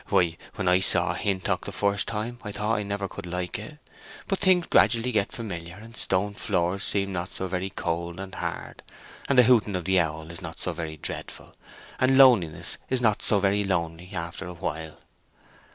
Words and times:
Why, 0.07 0.35
when 0.55 0.67
I 0.67 0.79
saw 0.79 1.13
Hintock 1.13 1.65
the 1.65 1.71
first 1.71 2.07
time 2.07 2.39
I 2.41 2.51
thought 2.51 2.77
I 2.79 2.81
never 2.81 3.07
could 3.07 3.27
like 3.27 3.59
it. 3.59 3.77
But 4.27 4.39
things 4.39 4.65
gradually 4.65 5.11
get 5.11 5.31
familiar, 5.31 5.75
and 5.75 5.95
stone 5.95 6.33
floors 6.33 6.83
seem 6.83 7.11
not 7.13 7.29
so 7.29 7.47
very 7.47 7.69
cold 7.69 8.19
and 8.19 8.33
hard, 8.33 8.81
and 9.29 9.37
the 9.37 9.43
hooting 9.43 9.75
of 9.75 9.85
the 9.85 9.99
owls 9.99 10.41
not 10.41 10.59
so 10.59 10.73
very 10.73 10.97
dreadful, 10.97 11.53
and 11.99 12.17
loneliness 12.17 12.79
not 12.89 13.21
so 13.21 13.39
very 13.39 13.63
lonely, 13.63 14.09
after 14.13 14.47
a 14.47 14.55
while." 14.55 14.97